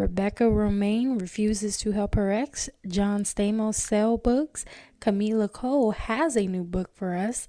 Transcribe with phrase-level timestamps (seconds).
[0.00, 2.70] Rebecca Romijn refuses to help her ex.
[2.88, 4.64] John Stamos sell books.
[4.98, 7.46] Kamilah Cole has a new book for us.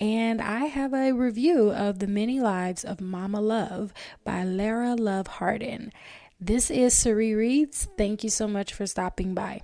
[0.00, 3.92] And I have a review of The Many Lives of Mama Love
[4.24, 5.92] by Lara Love Hardin.
[6.40, 7.86] This is Sarie Reads.
[7.98, 9.60] Thank you so much for stopping by.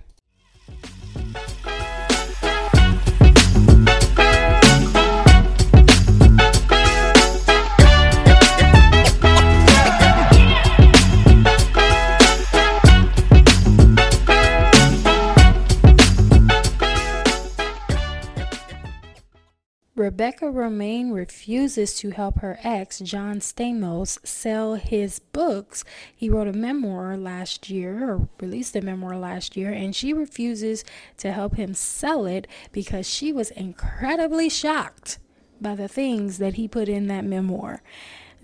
[20.07, 25.83] Rebecca Romijn refuses to help her ex, John Stamos, sell his books.
[26.15, 30.85] He wrote a memoir last year, or released a memoir last year, and she refuses
[31.17, 35.19] to help him sell it because she was incredibly shocked
[35.59, 37.83] by the things that he put in that memoir.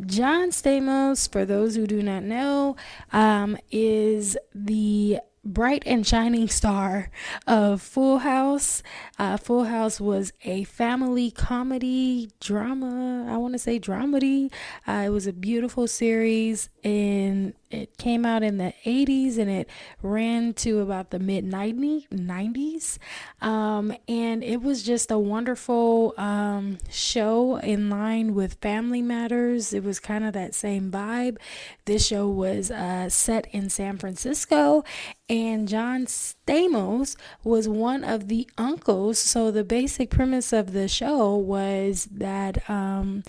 [0.05, 2.75] John Stamos, for those who do not know,
[3.13, 7.09] um, is the bright and shining star
[7.47, 8.81] of Full House.
[9.19, 13.27] Uh, Full House was a family comedy drama.
[13.29, 14.51] I want to say dramedy.
[14.87, 19.67] Uh, it was a beautiful series, and it came out in the 80s and it
[20.03, 22.97] ran to about the mid 90s.
[23.41, 29.73] Um, and it was just a wonderful um, show in line with Family Matters.
[29.73, 31.37] It was kind of that same vibe.
[31.85, 34.83] This show was uh, set in San Francisco,
[35.27, 39.17] and John Stamos was one of the uncles.
[39.17, 42.69] So the basic premise of the show was that.
[42.69, 43.23] Um,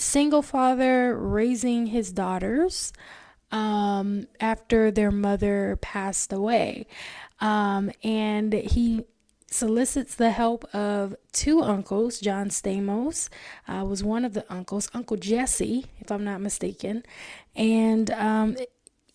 [0.00, 2.92] single father raising his daughters
[3.50, 6.86] um, after their mother passed away.
[7.40, 9.04] Um, and he
[9.50, 12.20] solicits the help of two uncles.
[12.20, 13.28] John Stamos
[13.66, 17.02] uh, was one of the uncles, Uncle Jesse, if I'm not mistaken.
[17.56, 18.56] And, um,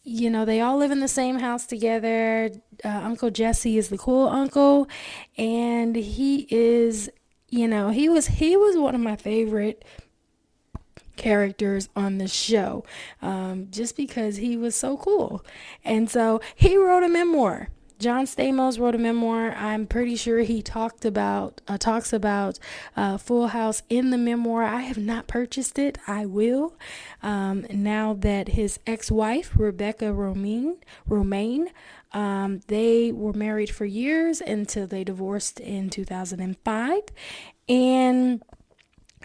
[0.04, 2.52] you know, they all live in the same house together.
[2.84, 4.90] Uh, uncle Jesse is the cool uncle,
[5.38, 7.10] and he is,
[7.50, 9.86] you know, he was he was one of my favorite
[11.16, 12.84] characters on the show
[13.22, 15.46] um, just because he was so cool.
[15.84, 17.70] And so he wrote a memoir.
[18.00, 19.54] John Stamos wrote a memoir.
[19.54, 22.60] I'm pretty sure he talked about uh, talks about
[22.98, 24.64] uh, Full House in the memoir.
[24.64, 25.98] I have not purchased it.
[26.06, 26.76] I will.
[27.22, 30.80] Um, now that his ex-wife Rebecca Romijn
[31.10, 31.68] Romijn
[32.12, 37.02] um, they were married for years until they divorced in 2005,
[37.68, 38.44] and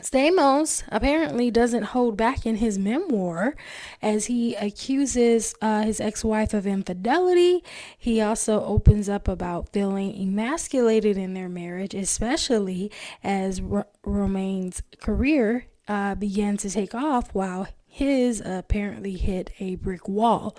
[0.03, 3.57] Stamos apparently doesn't hold back in his memoir
[4.01, 7.65] as he accuses uh, his ex wife of infidelity.
[7.99, 12.91] He also opens up about feeling emasculated in their marriage, especially
[13.23, 20.09] as R- Romijn's career uh, began to take off while his apparently hit a brick
[20.09, 20.57] wall.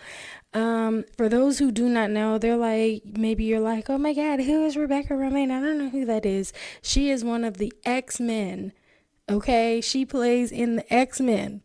[0.53, 4.41] Um, for those who do not know, they're like, maybe you're like, oh my God,
[4.41, 5.51] who is Rebecca Romijn?
[5.51, 6.51] I don't know who that is.
[6.81, 8.73] She is one of the X Men
[9.29, 11.61] Okay, she plays in the X Men,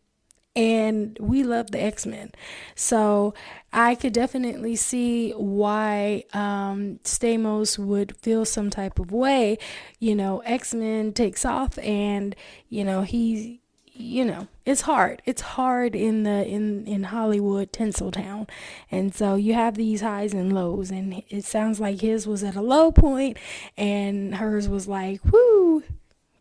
[0.54, 2.32] and we love the X Men.
[2.74, 3.32] So
[3.72, 9.58] I could definitely see why um, Stamos would feel some type of way.
[9.98, 12.36] You know, X Men takes off, and
[12.68, 13.60] you know he
[13.96, 18.48] you know it's hard it's hard in the in in hollywood tinseltown
[18.90, 22.56] and so you have these highs and lows and it sounds like his was at
[22.56, 23.36] a low point
[23.76, 25.84] and hers was like whoo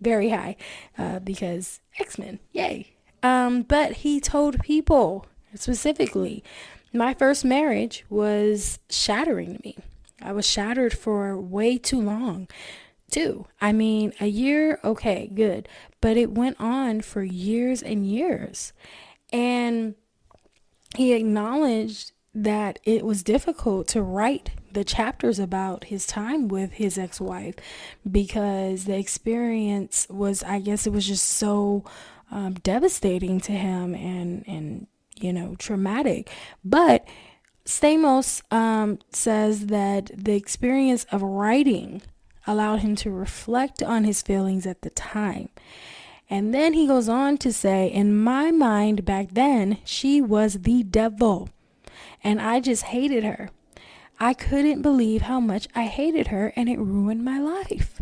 [0.03, 0.55] very high
[0.97, 2.93] uh, because X Men, yay.
[3.23, 5.25] Um, but he told people
[5.55, 6.43] specifically,
[6.93, 9.77] my first marriage was shattering to me.
[10.21, 12.47] I was shattered for way too long,
[13.09, 13.45] too.
[13.61, 15.67] I mean, a year, okay, good.
[16.01, 18.73] But it went on for years and years.
[19.31, 19.95] And
[20.95, 26.97] he acknowledged that it was difficult to write the chapters about his time with his
[26.97, 27.55] ex-wife
[28.09, 31.83] because the experience was i guess it was just so
[32.33, 34.87] um, devastating to him and and
[35.19, 36.29] you know traumatic.
[36.65, 37.07] But
[37.65, 42.01] stamos um, says that the experience of writing
[42.45, 45.49] allowed him to reflect on his feelings at the time.
[46.29, 50.81] And then he goes on to say in my mind back then she was the
[50.83, 51.49] devil
[52.23, 53.49] and i just hated her
[54.19, 58.01] I couldn't believe how much I hated her and it ruined my life.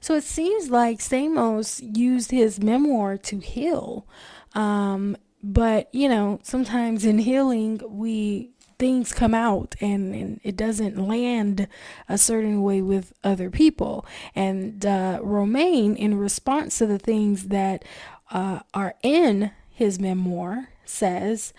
[0.00, 4.06] So it seems like Stamos used his memoir to heal.
[4.54, 10.98] Um, but, you know, sometimes in healing, we things come out and, and, it doesn't
[10.98, 11.66] land
[12.08, 14.04] a certain way with other people.
[14.34, 17.84] And uh, Romijn, in response to the things that
[18.30, 21.54] uh, are in his memoir, says,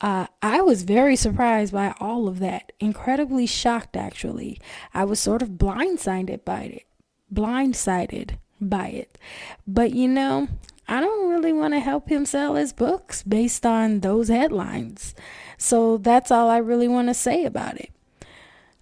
[0.00, 2.72] uh, I was very surprised by all of that.
[2.80, 4.60] Incredibly shocked, actually.
[4.92, 6.86] I was sort of blindsided by it.
[7.32, 9.18] Blindsided by it.
[9.66, 10.48] But you know,
[10.88, 15.14] I don't really want to help him sell his books based on those headlines.
[15.58, 17.90] So that's all I really want to say about it.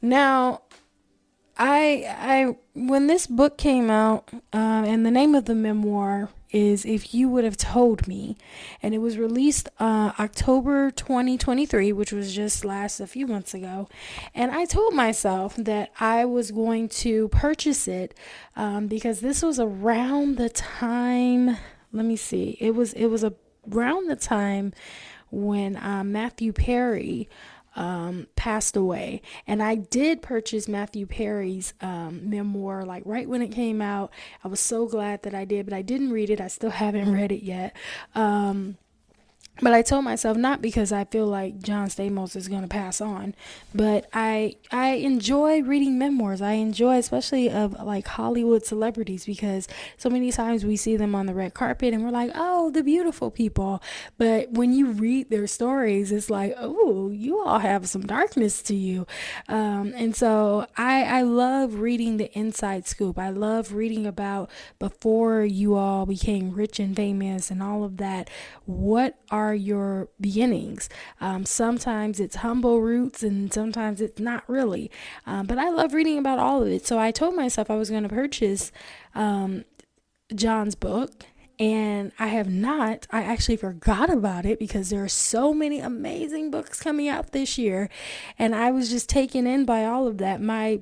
[0.02, 0.62] Now,
[1.56, 6.84] I I when this book came out, uh, and the name of the memoir is
[6.86, 8.36] If You Would Have Told Me.
[8.80, 13.88] And it was released uh, October 2023, which was just last a few months ago.
[14.34, 18.14] And I told myself that I was going to purchase it
[18.54, 21.56] um, because this was around the time,
[21.92, 23.24] let me see, it was, it was
[23.72, 24.72] around the time
[25.30, 27.28] when uh, Matthew Perry
[27.76, 29.22] um, passed away.
[29.46, 34.12] And I did purchase Matthew Perry's um, memoir like right when it came out.
[34.42, 36.40] I was so glad that I did, but I didn't read it.
[36.40, 37.76] I still haven't read it yet.
[38.14, 38.78] Um,
[39.60, 43.00] but I told myself not because I feel like John Stamos is going to pass
[43.00, 43.34] on,
[43.72, 46.42] but I I enjoy reading memoirs.
[46.42, 51.26] I enjoy especially of like Hollywood celebrities because so many times we see them on
[51.26, 53.80] the red carpet and we're like, "Oh, the beautiful people."
[54.18, 58.74] But when you read their stories, it's like, "Oh, you all have some darkness to
[58.74, 59.06] you."
[59.48, 63.18] Um, and so I I love reading the inside scoop.
[63.20, 68.28] I love reading about before you all became rich and famous and all of that.
[68.66, 70.88] What are are your beginnings.
[71.20, 74.90] Um, sometimes it's humble roots and sometimes it's not really.
[75.26, 76.86] Um, but I love reading about all of it.
[76.86, 78.72] So I told myself I was going to purchase
[79.14, 79.64] um,
[80.34, 81.26] John's book.
[81.56, 83.06] And I have not.
[83.12, 87.56] I actually forgot about it because there are so many amazing books coming out this
[87.56, 87.88] year.
[88.36, 90.40] And I was just taken in by all of that.
[90.40, 90.80] My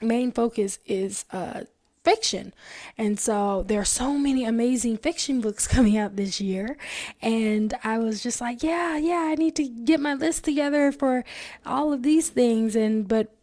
[0.00, 1.64] main focus is uh,
[2.06, 2.54] fiction.
[2.96, 6.78] And so there are so many amazing fiction books coming out this year.
[7.20, 11.24] And I was just like, yeah, yeah, I need to get my list together for
[11.66, 12.76] all of these things.
[12.76, 13.34] And, but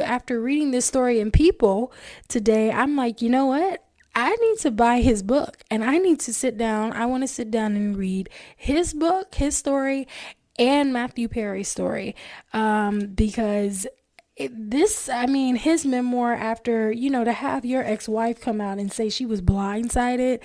[0.00, 1.92] after reading this story in People
[2.28, 3.82] today, I'm like, you know what?
[4.14, 6.92] I need to buy his book and I need to sit down.
[6.92, 10.06] I want to sit down and read his book, his story,
[10.58, 12.14] and Matthew Perry's story
[12.52, 13.86] um, because
[14.36, 18.78] it, this i mean his memoir after you know to have your ex-wife come out
[18.78, 20.40] and say she was blindsided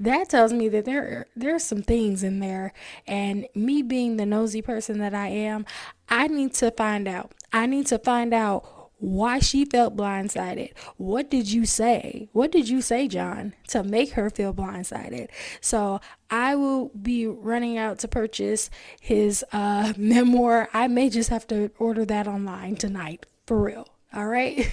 [0.00, 2.72] that tells me that there there's some things in there
[3.06, 5.66] and me being the nosy person that i am
[6.08, 10.72] i need to find out i need to find out why she felt blindsided.
[10.96, 12.30] What did you say?
[12.32, 15.28] What did you say, John, to make her feel blindsided?
[15.60, 16.00] So
[16.30, 20.70] I will be running out to purchase his uh, memoir.
[20.72, 23.88] I may just have to order that online tonight for real.
[24.12, 24.70] All right.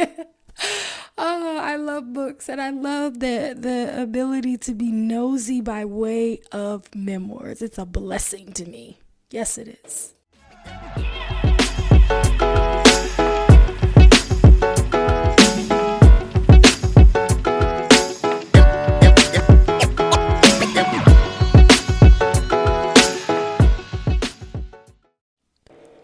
[1.19, 6.41] oh, I love books and I love the the ability to be nosy by way
[6.53, 7.63] of memoirs.
[7.63, 8.99] It's a blessing to me.
[9.31, 10.16] Yes, it is.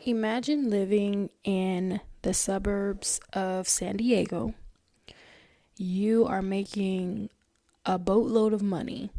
[0.05, 4.53] Imagine living in the suburbs of San Diego.
[5.77, 7.31] You are making
[7.87, 9.11] a boatload of money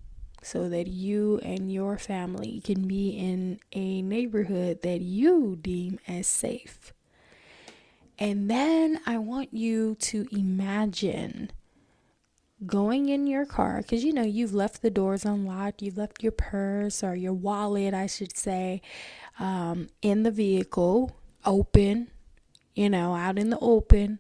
[0.42, 6.28] so that you and your family can be in a neighborhood that you deem as
[6.28, 6.92] safe.
[8.20, 11.52] And then I want you to imagine
[12.66, 16.32] going in your car because you know you've left the doors unlocked, you've left your
[16.32, 18.82] purse or your wallet, I should say,
[19.40, 22.10] um, in the vehicle, open,
[22.75, 24.20] you know, out in the open.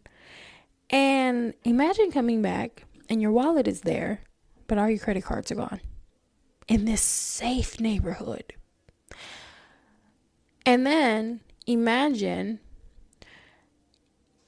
[0.89, 4.21] And imagine coming back and your wallet is there,
[4.67, 5.81] but all your credit cards are gone
[6.67, 8.53] in this safe neighborhood.
[10.65, 12.59] And then imagine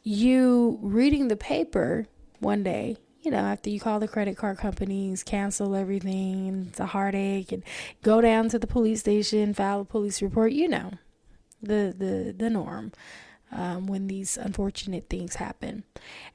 [0.04, 2.08] you reading the paper
[2.40, 6.86] one day you know, after you call the credit card companies, cancel everything, it's a
[6.86, 7.64] heartache, and
[8.04, 10.92] go down to the police station, file a police report, you know,
[11.62, 12.92] the the the norm
[13.52, 15.84] um, when these unfortunate things happen.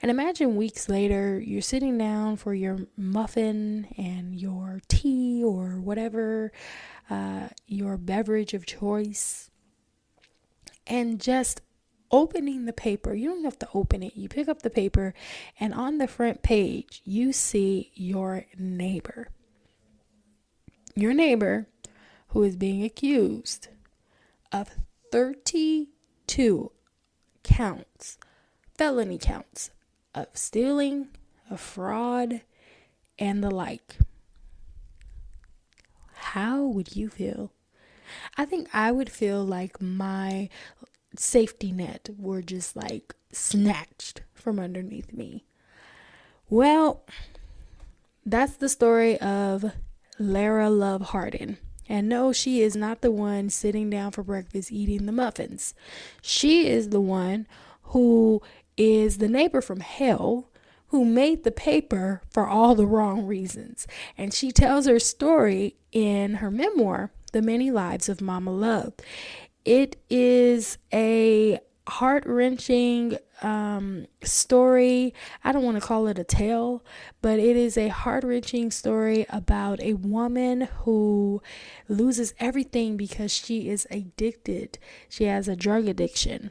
[0.02, 6.52] And imagine weeks later, you're sitting down for your muffin and your tea or whatever
[7.08, 9.50] uh, your beverage of choice,
[10.86, 11.60] and just
[12.10, 14.16] opening the paper, you don't have to open it.
[14.16, 15.14] You pick up the paper,
[15.58, 19.28] and on the front page, you see your neighbor.
[20.94, 21.66] Your neighbor
[22.28, 23.68] who is being accused
[24.52, 24.70] of
[25.12, 26.72] 32
[27.42, 28.18] counts,
[28.76, 29.70] felony counts
[30.14, 31.08] of stealing,
[31.48, 32.42] of fraud,
[33.18, 33.98] and the like.
[36.14, 37.52] How would you feel?
[38.36, 40.48] I think I would feel like my
[41.16, 45.44] safety net were just like snatched from underneath me.
[46.48, 47.04] Well,
[48.26, 49.72] that's the story of
[50.18, 51.58] Lara Love Hardin.
[51.88, 55.74] And no, she is not the one sitting down for breakfast eating the muffins.
[56.22, 57.48] She is the one
[57.84, 58.42] who
[58.76, 60.48] is the neighbor from hell
[60.88, 63.86] who made the paper for all the wrong reasons.
[64.18, 68.94] And she tells her story in her memoir, The Many Lives of Mama Love.
[69.64, 75.12] It is a heart wrenching um, story.
[75.44, 76.84] I don't want to call it a tale,
[77.20, 81.42] but it is a heart wrenching story about a woman who
[81.88, 84.78] loses everything because she is addicted.
[85.08, 86.50] She has a drug addiction.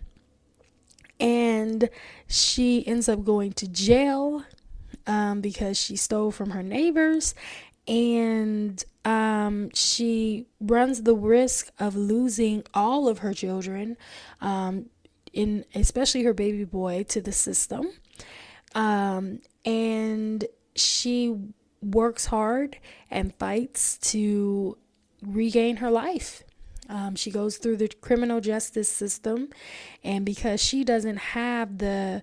[1.19, 1.89] And
[2.27, 4.43] she ends up going to jail
[5.05, 7.35] um, because she stole from her neighbors
[7.89, 13.97] and um, she runs the risk of losing all of her children,
[14.41, 14.85] um,
[15.33, 17.91] in especially her baby boy, to the system.
[18.75, 21.35] Um, and she
[21.81, 22.77] works hard
[23.09, 24.77] and fights to
[25.23, 26.43] regain her life.
[26.89, 29.49] Um, she goes through the criminal justice system,
[30.03, 32.21] and because she doesn't have the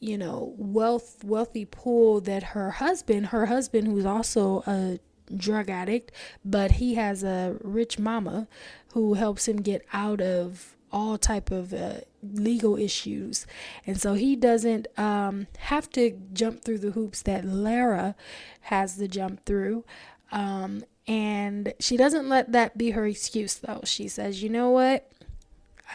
[0.00, 4.98] you know wealth wealthy pool that her husband her husband who's also a
[5.36, 6.10] drug addict
[6.44, 8.48] but he has a rich mama
[8.94, 13.46] who helps him get out of all type of uh, legal issues.
[13.86, 18.14] And so he doesn't um, have to jump through the hoops that lara
[18.62, 19.84] has to jump through.
[20.32, 23.80] Um, and she doesn't let that be her excuse though.
[23.84, 25.10] She says you know what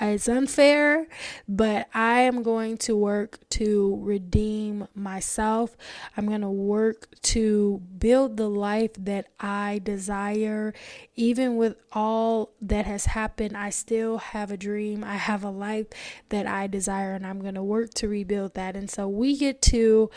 [0.02, 1.08] it's unfair,
[1.48, 5.78] but I am going to work to redeem myself.
[6.18, 10.74] I'm going to work to build the life that I desire.
[11.16, 15.04] Even with all that has happened, I still have a dream.
[15.04, 15.88] I have a life
[16.30, 18.75] that I desire, and I'm going to work to rebuild that.
[18.75, 20.10] And so we get to,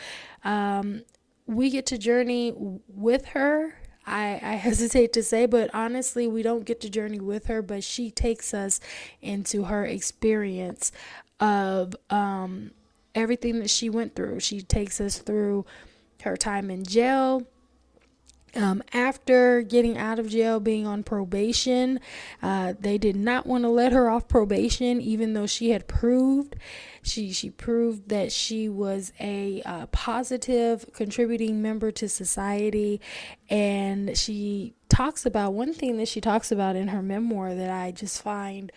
[0.43, 1.03] um,
[1.45, 2.53] we get to journey
[2.87, 7.47] with her I, I hesitate to say, but honestly, we don't get to journey with
[7.47, 8.79] her, but she takes us
[9.21, 10.91] into her experience
[11.39, 12.71] of um,
[13.15, 14.39] everything that she went through.
[14.39, 15.65] She takes us through
[16.23, 17.43] her time in jail.
[18.55, 21.99] Um, after getting out of jail, being on probation,
[22.41, 26.55] uh, they did not want to let her off probation, even though she had proved
[27.01, 32.99] she she proved that she was a uh, positive contributing member to society,
[33.49, 37.91] and she talks about one thing that she talks about in her memoir that I
[37.91, 38.71] just find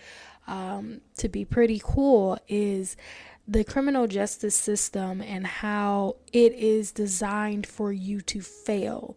[0.47, 2.97] um, to be pretty cool is
[3.47, 9.17] the criminal justice system and how it is designed for you to fail.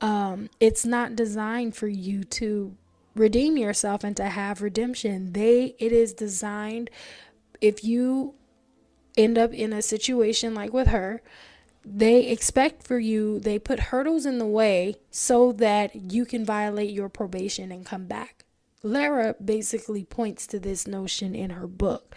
[0.00, 2.76] Um, it's not designed for you to
[3.14, 5.32] redeem yourself and to have redemption.
[5.32, 6.90] They it is designed
[7.60, 8.34] if you
[9.16, 11.20] end up in a situation like with her,
[11.84, 16.90] they expect for you, they put hurdles in the way so that you can violate
[16.90, 18.44] your probation and come back.
[18.82, 22.14] Lara basically points to this notion in her book.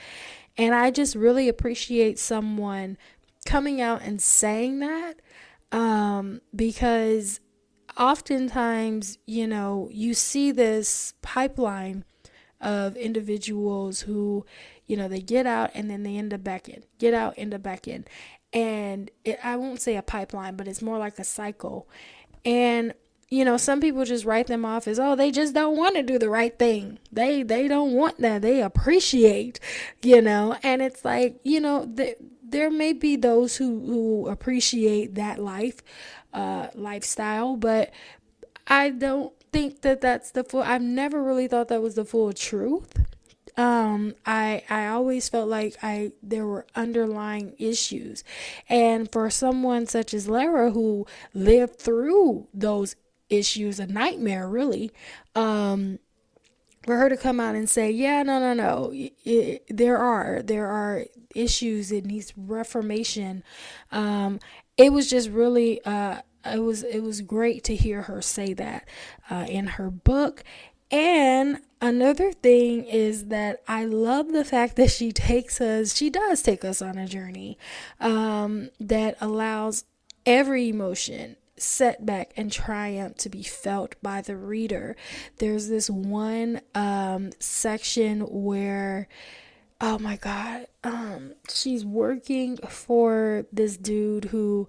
[0.57, 2.97] And I just really appreciate someone
[3.45, 5.15] coming out and saying that
[5.71, 7.39] um, because
[7.97, 12.05] oftentimes, you know, you see this pipeline
[12.59, 14.45] of individuals who,
[14.85, 17.53] you know, they get out and then they end up back in, get out, end
[17.53, 18.05] up back in.
[18.53, 21.87] And it, I won't say a pipeline, but it's more like a cycle.
[22.43, 22.93] And
[23.31, 26.03] you know, some people just write them off as, oh, they just don't want to
[26.03, 26.99] do the right thing.
[27.13, 28.41] They they don't want that.
[28.41, 29.57] They appreciate,
[30.03, 32.17] you know, and it's like, you know, the,
[32.51, 35.81] there may be those who who appreciate that life,
[36.33, 37.91] uh, lifestyle, but
[38.67, 42.31] I don't think that that's the full I've never really thought that was the full
[42.33, 42.93] truth.
[43.57, 48.23] Um I I always felt like I there were underlying issues.
[48.69, 52.95] And for someone such as Lara who lived through those
[53.29, 54.91] issues, a nightmare really,
[55.35, 55.99] um
[56.85, 60.67] for her to come out and say, "Yeah, no, no, no, it, there are there
[60.67, 61.91] are issues.
[61.91, 63.43] It needs reformation."
[63.91, 64.39] Um,
[64.77, 68.87] it was just really uh, it was it was great to hear her say that
[69.29, 70.43] uh, in her book
[70.91, 76.41] and another thing is that I love the fact that she takes us, she does
[76.41, 77.57] take us on a journey
[78.01, 79.85] um, that allows
[80.25, 84.95] every emotion, setback, and triumph to be felt by the reader.
[85.37, 89.07] There's this one um, section where,
[89.79, 94.67] oh my God, um, she's working for this dude who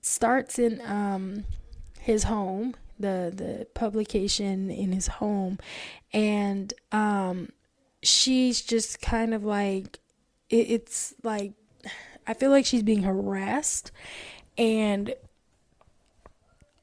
[0.00, 1.44] starts in um,
[1.98, 2.74] his home.
[2.98, 5.58] the the publication in his home,
[6.12, 7.50] and um,
[8.02, 9.98] she's just kind of like
[10.48, 11.52] it, it's like
[12.26, 13.92] I feel like she's being harassed,
[14.56, 15.14] and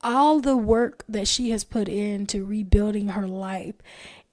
[0.04, 3.76] all the work that she has put into rebuilding her life,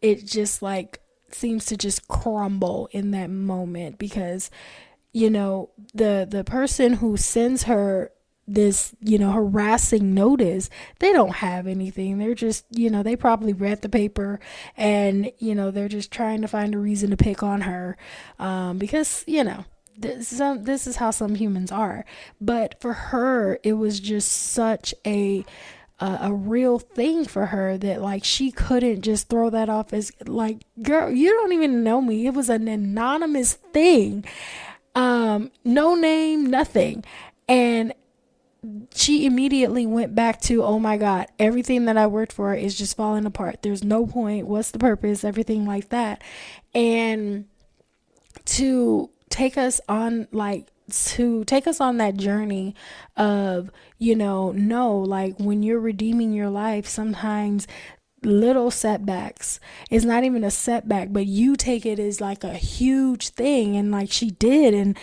[0.03, 1.01] it just like
[1.31, 4.51] seems to just crumble in that moment because
[5.13, 8.11] you know the the person who sends her
[8.47, 12.19] this you know harassing notice they don't have anything.
[12.19, 14.41] They're just you know they probably read the paper
[14.77, 17.97] and you know they're just trying to find a reason to pick on her
[18.39, 19.65] um, because you know
[20.01, 22.05] this, some, this is how some humans are.
[22.41, 25.45] But for her it was just such a
[26.01, 30.13] a, a real thing for her that like she couldn't just throw that off as
[30.27, 32.27] like girl you don't even know me.
[32.27, 34.25] It was an anonymous thing.
[34.95, 37.05] Um no name nothing.
[37.49, 37.93] And
[38.95, 42.97] she immediately went back to oh my god everything that i worked for is just
[42.97, 43.63] falling apart.
[43.63, 44.47] There's no point.
[44.47, 45.25] What's the purpose?
[45.25, 46.23] Everything like that.
[46.75, 47.47] And
[48.47, 52.75] to take us on like to take us on that journey
[53.17, 57.67] of, you know, no, like when you're redeeming your life, sometimes
[58.23, 59.59] little setbacks
[59.91, 63.91] it's not even a setback but you take it as like a huge thing and
[63.91, 64.95] like she did and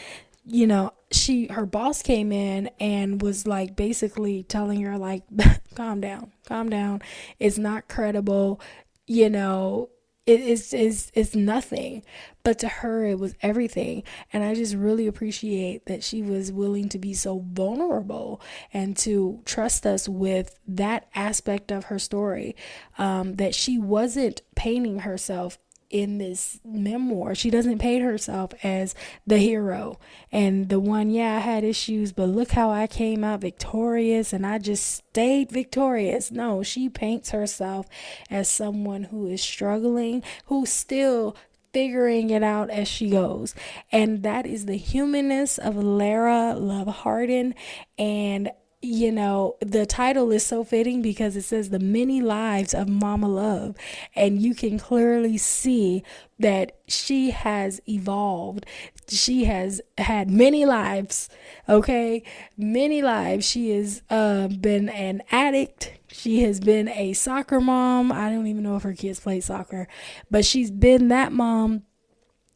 [0.45, 5.23] you know she her boss came in and was like basically telling her like
[5.75, 7.01] calm down calm down.
[7.39, 8.61] It's not credible
[9.07, 9.89] you know
[10.27, 12.03] it is is is nothing
[12.43, 14.03] but to her it was everything.
[14.31, 18.41] And i just really appreciate that she was willing to be so vulnerable
[18.73, 22.55] and to trust us with that aspect of her story
[22.97, 25.57] um, that she wasn't painting herself
[25.89, 27.35] in this memoir.
[27.35, 28.93] She doesn't paint herself as
[29.25, 29.99] the hero
[30.31, 34.45] and the one, yeah, I had issues, but look how I came out victorious and
[34.45, 36.31] I just stayed victorious.
[36.31, 37.87] No, she paints herself
[38.29, 41.35] as someone who is struggling, who's still
[41.73, 43.53] figuring it out as she goes.
[43.91, 47.53] And that is the humanness of Lara Love Hardin.
[47.97, 52.87] And you know, the title is so fitting because it says the many lives of
[52.87, 53.75] Mama Love.
[54.15, 56.03] And you can clearly see
[56.37, 58.67] that she has evolved.
[59.07, 61.27] She has had many lives,
[61.67, 62.21] okay?
[62.55, 63.49] Many lives.
[63.49, 65.93] She has uh, been an addict.
[66.09, 68.11] She has been a soccer mom.
[68.11, 69.87] I don't even know if her kids play soccer,
[70.29, 71.83] but she's been that mom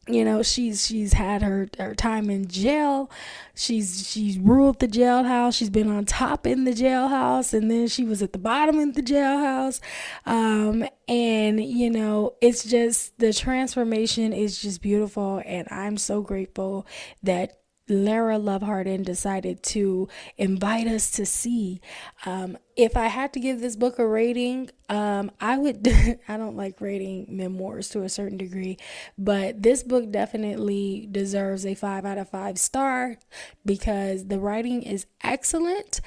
[0.08, 3.08] you know she's she's had her her time in jail.
[3.54, 5.54] She's she's ruled the jailhouse.
[5.54, 7.54] She's been on top in the jailhouse.
[7.54, 9.80] And then she was at the bottom in the jailhouse.
[10.26, 15.40] Um and you know it's just the transformation is just beautiful.
[15.46, 16.86] And i'm so grateful
[17.22, 21.80] that Lara Love Hardin decided to invite us to see.
[22.24, 25.86] Um, if I had to give this book a rating, um, I would.
[26.28, 28.78] I don't like rating memoirs to a certain degree,
[29.18, 33.16] but this book definitely deserves a five out of five star
[33.64, 36.00] because the writing is excellent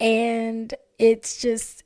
[0.00, 1.83] and it's just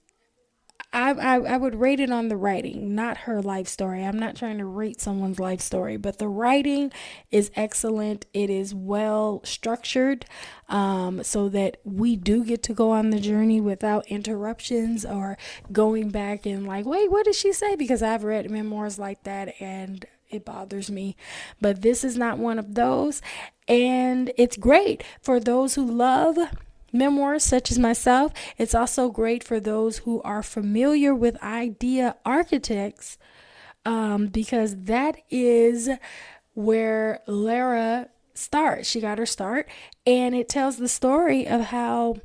[0.90, 4.02] I, I, I would rate it on the writing, not her life story.
[4.02, 6.90] I'm not trying to rate someone's life story, but the writing
[7.30, 8.24] is excellent.
[8.32, 10.24] It is well structured
[10.68, 15.36] um, so that we do get to go on the journey without interruptions or
[15.70, 17.76] going back and like, wait, what did she say?
[17.76, 21.16] Because I've read memoirs like that and it bothers me.
[21.60, 23.20] But this is not one of those.
[23.66, 26.38] And it's great for those who love
[26.92, 28.32] memoirs such as myself.
[28.56, 33.18] It's also great for those who are familiar with idea architects
[33.84, 35.88] um, because that is
[36.54, 38.88] where Lara starts.
[38.88, 39.68] She got her start,
[40.06, 42.16] and it tells the story of how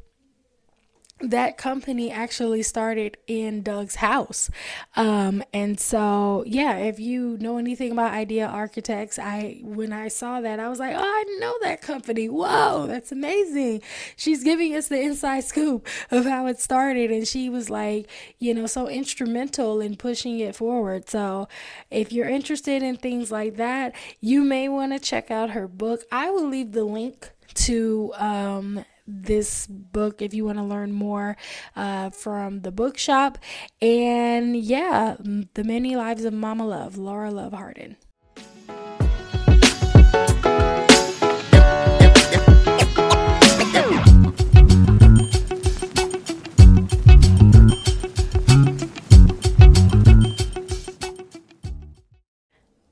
[1.30, 4.50] that company actually started in Doug's house.
[4.96, 10.42] Um, and so, yeah, if you know anything about Idea Architects, I when I saw
[10.42, 12.28] that, I was like, oh, I know that company.
[12.28, 13.82] Whoa, that's amazing.
[14.16, 18.10] She's giving us the inside scoop of how it started, and she was like,
[18.40, 21.10] you know, so instrumental in pushing it forward.
[21.10, 21.48] So,
[21.90, 26.02] if you're interested in things like that, you may want to check out her book.
[26.12, 31.38] I will leave the link to um, this book if you want to learn more
[31.76, 33.38] uh, from the bookshop.
[33.82, 37.98] And yeah, The Many Lives of Mama Love, Lara Love Hardin.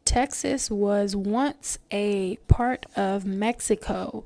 [0.04, 4.26] Texas was once a part of Mexico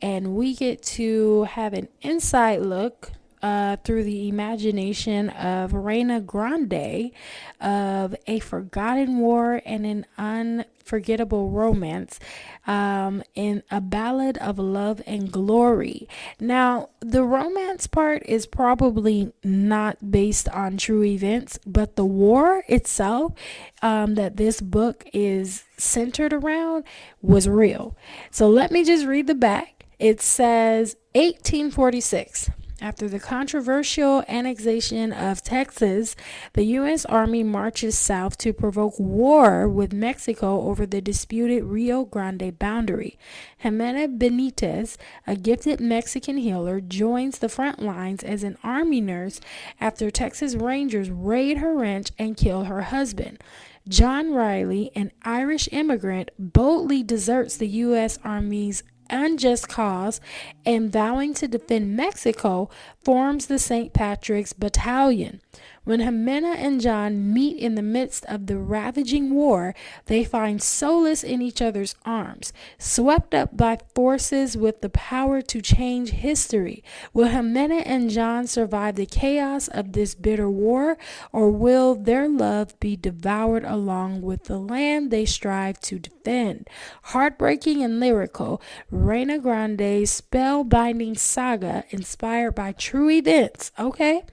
[0.00, 7.12] and we get to have an inside look uh, through the imagination of Reyna Grande
[7.60, 12.18] of a forgotten war and an unforgettable romance
[12.66, 16.08] um, in a ballad of love and glory.
[16.40, 23.34] Now, the romance part is probably not based on true events, but the war itself
[23.82, 26.84] um, that this book is centered around
[27.22, 27.96] was real.
[28.30, 29.77] So let me just read the back.
[29.98, 32.50] It says 1846.
[32.80, 36.14] After the controversial annexation of Texas,
[36.52, 37.04] the U.S.
[37.06, 43.18] Army marches south to provoke war with Mexico over the disputed Rio Grande boundary.
[43.64, 49.40] Jimena Benitez, a gifted Mexican healer, joins the front lines as an Army nurse
[49.80, 53.42] after Texas Rangers raid her ranch and kill her husband.
[53.88, 58.20] John Riley, an Irish immigrant, boldly deserts the U.S.
[58.22, 60.20] Army's unjust cause
[60.64, 62.68] and vowing to defend Mexico
[63.04, 63.92] forms the St.
[63.92, 65.40] Patrick's Battalion.
[65.88, 69.74] When Jimena and John meet in the midst of the ravaging war,
[70.04, 72.52] they find solace in each other's arms.
[72.76, 78.96] Swept up by forces with the power to change history, will Jimena and John survive
[78.96, 80.98] the chaos of this bitter war,
[81.32, 86.68] or will their love be devoured along with the land they strive to defend?
[87.04, 94.24] Heartbreaking and lyrical, Reyna Grande's spellbinding saga inspired by true events, okay?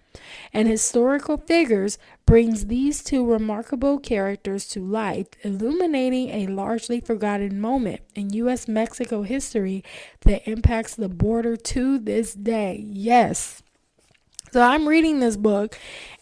[0.54, 8.02] And historical figures brings these two remarkable characters to life, illuminating a largely forgotten moment
[8.16, 8.68] in U.S.
[8.68, 9.84] Mexico history
[10.22, 12.84] that impacts the border to this day.
[12.88, 13.62] Yes.
[14.52, 15.78] So I'm reading this book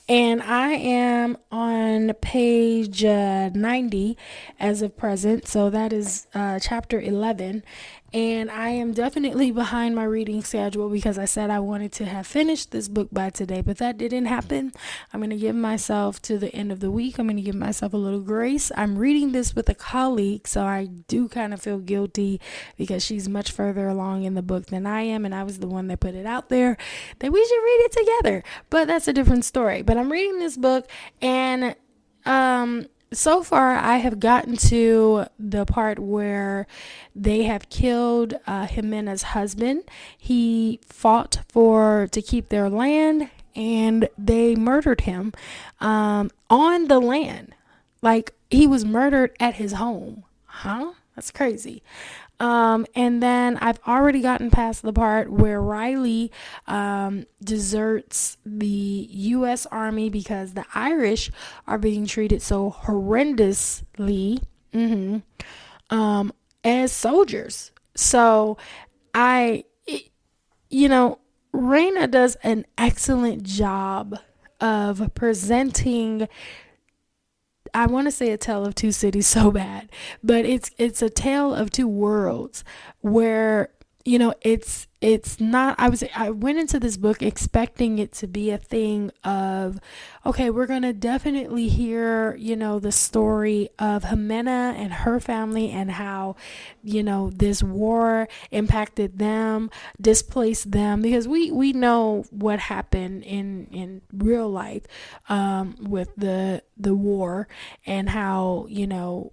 [0.09, 4.17] and I am on page uh, 90
[4.59, 5.47] as of present.
[5.47, 7.63] So that is uh, chapter 11
[8.13, 12.27] and I am definitely behind my reading schedule because I said I wanted to have
[12.27, 14.71] finished this book by today, but that didn't happen.
[15.11, 17.17] I'm going to give myself to the end of the week.
[17.17, 18.71] I'm going to give myself a little grace.
[18.77, 22.39] I'm reading this with a colleague, so I do kind of feel guilty
[22.77, 25.67] because she's much further along in the book than I am, and I was the
[25.67, 26.77] one that put it out there
[27.19, 28.43] that we should read it together.
[28.69, 29.81] But that's a different story.
[29.81, 30.87] But I'm reading this book,
[31.21, 31.75] and
[32.25, 36.67] um so far I have gotten to the part where
[37.15, 39.83] they have killed uh, Jimena's husband.
[40.17, 45.33] He fought for to keep their land, and they murdered him
[45.79, 47.55] um, on the land.
[48.01, 50.23] Like he was murdered at his home.
[50.45, 50.93] Huh?
[51.15, 51.83] That's crazy.
[52.43, 56.29] Um, and then I've already gotten past the part where Riley
[56.67, 59.65] um, deserts the U.S.
[59.67, 61.31] Army because the Irish
[61.67, 65.19] are being treated so horrendously mm-hmm,
[65.89, 66.33] um,
[66.65, 67.71] as soldiers.
[67.95, 68.57] So
[69.13, 70.09] I, it,
[70.69, 71.19] you know,
[71.53, 74.19] Reyna does an excellent job
[74.59, 76.27] of presenting
[77.73, 79.89] I want to say a tale of two cities so bad,
[80.23, 82.63] but it's it's a tale of two worlds
[83.01, 83.69] where
[84.05, 88.27] you know it's it's not i was i went into this book expecting it to
[88.27, 89.79] be a thing of
[90.25, 95.91] okay we're gonna definitely hear you know the story of Jimena and her family and
[95.91, 96.35] how
[96.83, 99.69] you know this war impacted them
[100.01, 104.83] displaced them because we we know what happened in in real life
[105.29, 107.47] um, with the the war
[107.85, 109.31] and how you know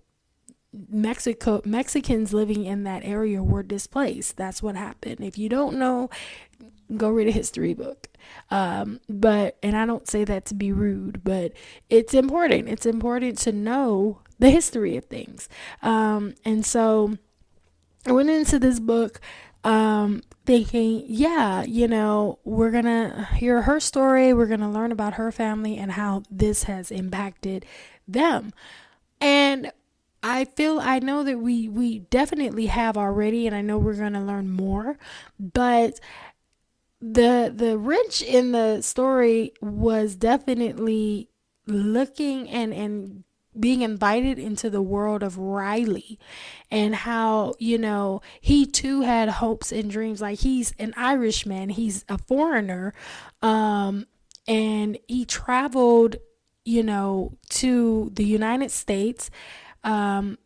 [0.72, 4.36] Mexico Mexicans living in that area were displaced.
[4.36, 5.20] That's what happened.
[5.20, 6.10] If you don't know,
[6.96, 8.08] go read a history book.
[8.50, 11.52] Um, but and I don't say that to be rude, but
[11.88, 12.68] it's important.
[12.68, 15.48] It's important to know the history of things.
[15.82, 17.16] Um, and so
[18.06, 19.20] I went into this book
[19.64, 24.32] um, thinking, yeah, you know, we're gonna hear her story.
[24.32, 27.66] We're gonna learn about her family and how this has impacted
[28.06, 28.52] them.
[29.20, 29.72] And
[30.22, 34.12] I feel I know that we we definitely have already and I know we're going
[34.12, 34.98] to learn more
[35.38, 35.98] but
[37.00, 41.30] the the wrench in the story was definitely
[41.66, 43.24] looking and and
[43.58, 46.18] being invited into the world of Riley
[46.70, 50.20] and how, you know, he too had hopes and dreams.
[50.20, 52.94] Like he's an Irishman, he's a foreigner,
[53.42, 54.06] um,
[54.46, 56.16] and he traveled,
[56.64, 59.30] you know, to the United States
[59.84, 60.38] um,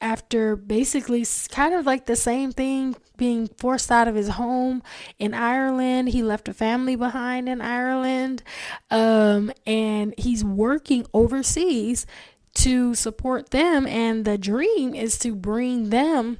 [0.00, 4.82] after basically kind of like the same thing being forced out of his home
[5.18, 6.10] in Ireland.
[6.10, 8.42] He left a family behind in Ireland.
[8.90, 12.06] Um, and he's working overseas
[12.54, 13.86] to support them.
[13.86, 16.38] And the dream is to bring them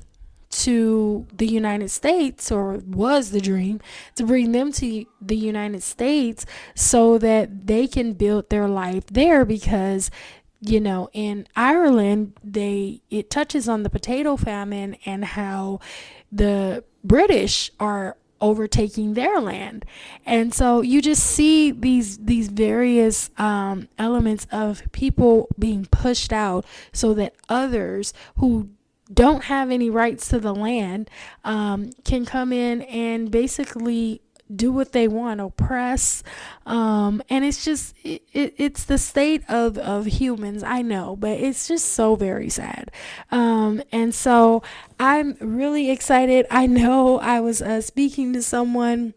[0.50, 3.80] to the United States, or was the dream
[4.14, 9.44] to bring them to the United States so that they can build their life there
[9.44, 10.12] because
[10.66, 15.80] you know in Ireland they it touches on the potato famine and how
[16.32, 19.86] the British are overtaking their land.
[20.26, 26.66] And so you just see these these various um, elements of people being pushed out
[26.92, 28.68] so that others who
[29.12, 31.10] don't have any rights to the land
[31.44, 34.20] um, can come in and basically
[34.56, 36.22] do what they want, oppress,
[36.66, 40.62] um, and it's just it, it, it's the state of of humans.
[40.62, 42.90] I know, but it's just so very sad.
[43.30, 44.62] Um, and so
[44.98, 46.46] I'm really excited.
[46.50, 49.14] I know I was uh, speaking to someone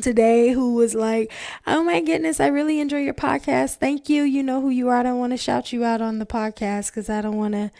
[0.00, 1.32] today who was like,
[1.66, 3.76] Oh my goodness, I really enjoy your podcast.
[3.76, 4.22] Thank you.
[4.22, 4.98] You know who you are.
[4.98, 7.70] I don't want to shout you out on the podcast because I don't want to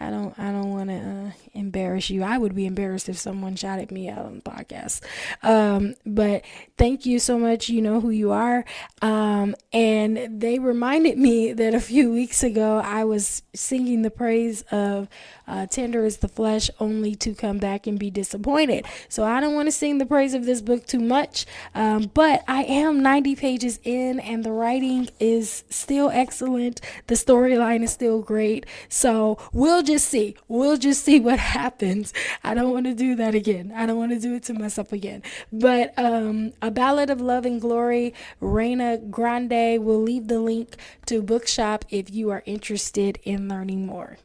[0.00, 2.22] I don't I don't want to uh, embarrass you.
[2.22, 5.02] I would be embarrassed if someone shouted me out on the podcast.
[5.42, 6.42] Um, but
[6.78, 7.68] thank you so much.
[7.68, 8.64] You know who you are.
[9.02, 14.62] Um, and they reminded me that a few weeks ago I was singing the praise
[14.70, 15.08] of
[15.50, 18.86] uh, tender is the flesh, only to come back and be disappointed.
[19.08, 22.44] So I don't want to sing the praise of this book too much, um, but
[22.46, 26.80] I am 90 pages in, and the writing is still excellent.
[27.08, 28.64] The storyline is still great.
[28.88, 30.36] So we'll just see.
[30.48, 32.12] We'll just see what happens.
[32.44, 33.72] I don't want to do that again.
[33.74, 35.22] I don't want to do it to myself again.
[35.52, 39.84] But um, A Ballad of Love and Glory, Reyna Grande.
[39.84, 40.76] We'll leave the link
[41.06, 44.18] to Bookshop if you are interested in learning more.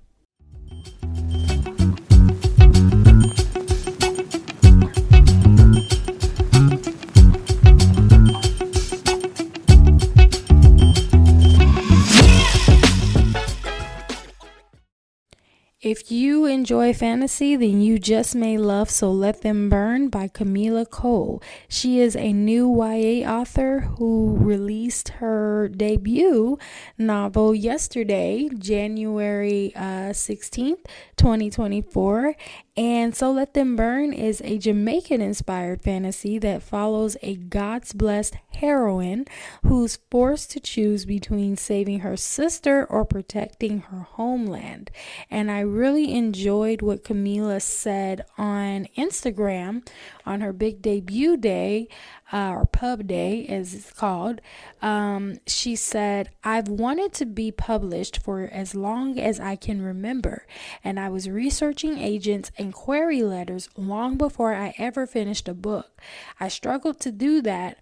[15.98, 20.90] If you enjoy fantasy, then you just may love So Let Them Burn by Kamilah
[20.90, 21.42] Cole.
[21.70, 26.60] She is a new YA author who released her debut
[26.98, 30.84] novel yesterday, January uh, 16th,
[31.16, 32.36] 2024.
[32.78, 38.36] And So Let Them Burn is a Jamaican inspired fantasy that follows a God's blessed
[38.52, 39.24] heroine
[39.64, 44.92] who's forced to choose between saving her sister or protecting her homeland.
[45.32, 49.88] And I really enjoyed what Kamilah said on Instagram
[50.26, 51.88] on her big debut day,
[52.32, 54.42] uh, or pub day as it's called.
[54.82, 60.46] Um, she said, I've wanted to be published for as long as I can remember,
[60.84, 66.02] and I was researching agents and query letters long before I ever finished a book.
[66.40, 67.80] I struggled to do that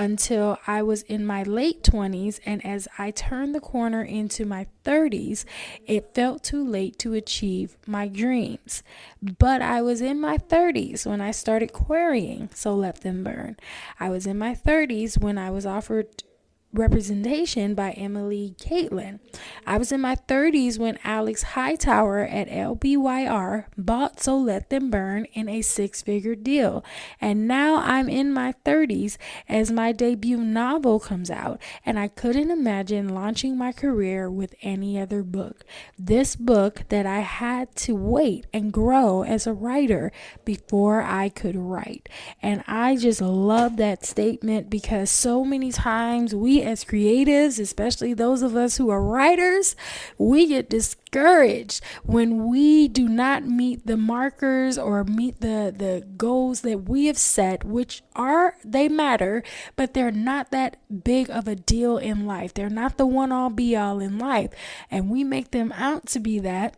[0.00, 2.40] until I was in my late 20s.
[2.46, 5.44] And as I turned the corner into my 30s,
[5.86, 8.82] it felt too late to achieve my dreams.
[9.22, 13.58] But I was in my 30s when I started querying, so let them burn.
[14.00, 16.24] I was in my 30s when I was offered
[16.72, 19.18] representation by Emily Caitlin.
[19.66, 25.24] I was in my 30s when Alex Hightower at LBYR bought So Let Them Burn
[25.32, 26.84] in a six figure deal.
[27.20, 29.16] And now I'm in my 30s
[29.48, 34.98] as my debut novel comes out, and I couldn't imagine launching my career with any
[34.98, 35.64] other book.
[35.98, 40.12] This book that I had to wait and grow as a writer
[40.44, 42.08] before I could write.
[42.40, 48.42] And I just love that statement because so many times we as creatives, especially those
[48.42, 49.76] of us who are writers,
[50.18, 56.60] we get discouraged when we do not meet the markers or meet the the goals
[56.62, 59.42] that we have set, which are they matter,
[59.76, 62.54] but they're not that big of a deal in life.
[62.54, 64.50] They're not the one all be all in life,
[64.90, 66.76] and we make them out to be that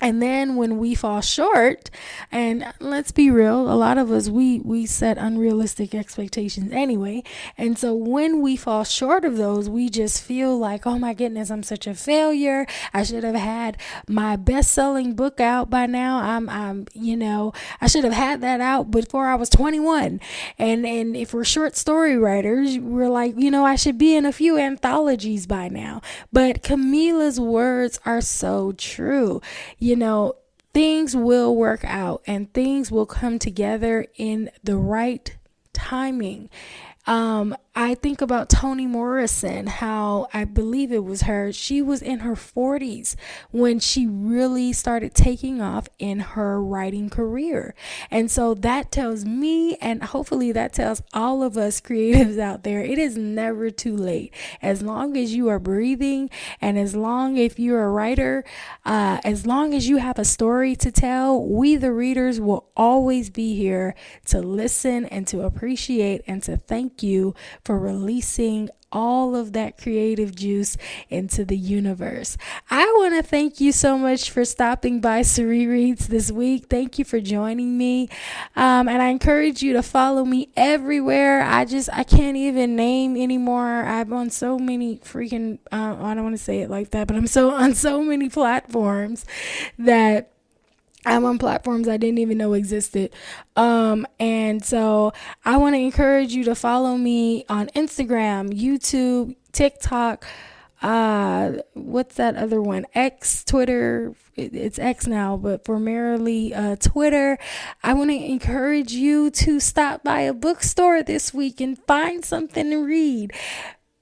[0.00, 1.88] and then when we fall short
[2.32, 7.22] and let's be real a lot of us we we set unrealistic expectations anyway.
[7.56, 11.50] And so when we fall short of those we just feel like oh my goodness
[11.50, 12.66] i'm such a failure.
[12.92, 13.76] I should have had
[14.08, 16.18] my best-selling book out by now.
[16.18, 20.20] I'm i'm you know i should have had that out before i was 21
[20.58, 24.26] and and if we're short story writers we're like you know i should be in
[24.26, 26.00] a few anthologies by now.
[26.32, 29.40] But Kamilah's words are so true
[29.84, 30.34] you know,
[30.72, 35.36] things will work out and things will come together in the right
[35.74, 36.48] timing.
[37.06, 41.52] Um, I think about Toni Morrison, how I believe it was her.
[41.52, 43.16] She was in her 40s
[43.50, 47.74] when she really started taking off in her writing career.
[48.12, 52.80] And so that tells me, and hopefully that tells all of us creatives out there,
[52.80, 54.32] it is never too late.
[54.62, 58.44] As long as you are breathing, and as long if you're a writer,
[58.84, 63.30] uh, as long as you have a story to tell, we the readers will always
[63.30, 67.34] be here to listen and to appreciate and to thank you
[67.64, 70.76] for releasing all of that creative juice
[71.10, 72.36] into the universe.
[72.70, 76.66] I want to thank you so much for stopping by Sarie Reads this week.
[76.70, 78.08] Thank you for joining me.
[78.54, 81.42] Um, and I encourage you to follow me everywhere.
[81.42, 83.84] I just, I can't even name anymore.
[83.84, 87.16] I'm on so many freaking, uh, I don't want to say it like that, but
[87.16, 89.24] I'm so on so many platforms
[89.78, 90.33] that
[91.06, 93.12] I'm on platforms I didn't even know existed.
[93.56, 95.12] Um, and so
[95.44, 100.24] I want to encourage you to follow me on Instagram, YouTube, TikTok.
[100.82, 102.84] Uh, what's that other one?
[102.94, 104.14] X, Twitter.
[104.36, 107.38] It's X now, but primarily uh, Twitter.
[107.82, 112.70] I want to encourage you to stop by a bookstore this week and find something
[112.70, 113.32] to read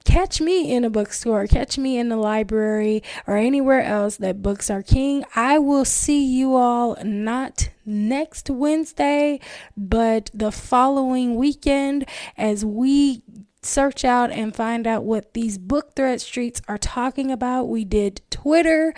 [0.05, 4.69] catch me in a bookstore, catch me in the library or anywhere else that books
[4.69, 5.23] are king.
[5.35, 9.39] I will see you all not next Wednesday,
[9.75, 12.05] but the following weekend
[12.37, 13.23] as we
[13.65, 17.65] search out and find out what these book thread streets are talking about.
[17.65, 18.93] We did Twitter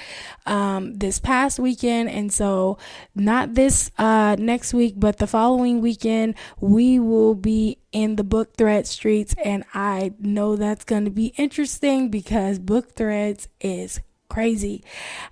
[0.46, 2.78] um, this past weekend, and so
[3.14, 8.56] not this uh, next week, but the following weekend, we will be in the book
[8.58, 14.00] thread streets, and I know that's going to be interesting because book threads is
[14.30, 14.84] crazy.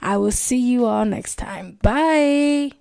[0.02, 1.78] I will see you all next time.
[1.82, 2.72] Bye.